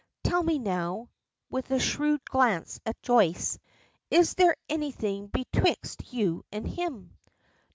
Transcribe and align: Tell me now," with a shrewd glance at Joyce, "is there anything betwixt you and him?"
Tell 0.23 0.41
me 0.41 0.57
now," 0.57 1.09
with 1.51 1.69
a 1.69 1.77
shrewd 1.79 2.25
glance 2.25 2.79
at 2.87 2.99
Joyce, 3.03 3.59
"is 4.09 4.33
there 4.33 4.57
anything 4.67 5.27
betwixt 5.27 6.11
you 6.11 6.43
and 6.51 6.67
him?" 6.67 7.19